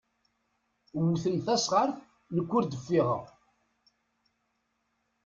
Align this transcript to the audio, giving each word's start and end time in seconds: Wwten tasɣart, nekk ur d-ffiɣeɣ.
Wwten 1.01 1.35
tasɣart, 1.45 1.95
nekk 2.35 2.51
ur 2.57 2.63
d-ffiɣeɣ. 2.65 3.23